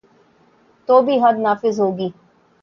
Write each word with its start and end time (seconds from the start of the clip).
تو 0.89 0.95
بھی 1.05 1.15
حد 1.23 1.35
نافذ 1.39 1.79
ہو 1.79 1.89
گی۔ 1.97 2.09